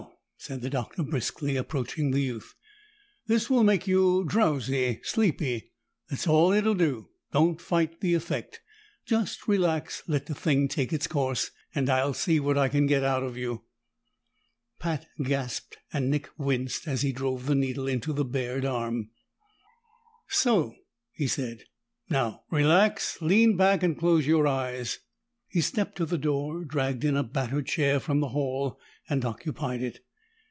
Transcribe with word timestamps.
said 0.43 0.61
the 0.61 0.71
Doctor 0.71 1.03
briskly, 1.03 1.55
approaching 1.55 2.09
the 2.09 2.19
youth. 2.21 2.55
"This 3.27 3.47
will 3.47 3.63
make 3.63 3.85
you 3.85 4.25
drowsy, 4.27 4.99
sleepy. 5.03 5.71
That's 6.09 6.25
all 6.25 6.51
it'll 6.51 6.73
do. 6.73 7.09
Don't 7.31 7.61
fight 7.61 8.01
the 8.01 8.15
effect. 8.15 8.59
Just 9.05 9.47
relax, 9.47 10.01
let 10.07 10.25
the 10.25 10.33
thing 10.33 10.67
take 10.67 10.91
its 10.91 11.05
course, 11.05 11.51
and 11.75 11.91
I'll 11.91 12.15
see 12.15 12.39
what 12.39 12.57
I 12.57 12.69
can 12.69 12.87
get 12.87 13.03
out 13.03 13.21
of 13.21 13.37
you." 13.37 13.65
Pat 14.79 15.05
gasped 15.21 15.77
and 15.93 16.09
Nick 16.09 16.27
winced 16.39 16.87
as 16.87 17.03
he 17.03 17.11
drove 17.11 17.45
the 17.45 17.53
needle 17.53 17.87
into 17.87 18.11
the 18.11 18.25
bared 18.25 18.65
arm. 18.65 19.11
"So!" 20.27 20.73
he 21.13 21.27
said. 21.27 21.65
"Now 22.09 22.45
relax. 22.49 23.21
Lean 23.21 23.55
back 23.55 23.83
and 23.83 23.95
close 23.95 24.25
your 24.25 24.47
eyes." 24.47 24.97
He 25.47 25.61
stepped 25.61 25.97
to 25.97 26.05
the 26.07 26.17
door, 26.17 26.65
dragged 26.65 27.03
in 27.05 27.15
a 27.15 27.21
battered 27.21 27.67
chair 27.67 27.99
from 27.99 28.21
the 28.21 28.29
hall, 28.29 28.79
and 29.07 29.23
occupied 29.23 29.83
it. 29.83 29.99